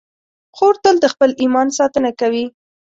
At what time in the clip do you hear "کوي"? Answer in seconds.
2.19-2.45